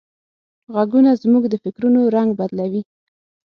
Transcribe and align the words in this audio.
غږونه 0.73 1.11
زموږ 1.23 1.43
د 1.49 1.55
فکرونو 1.63 2.01
رنگ 2.15 2.29
بدلوي. 2.39 2.81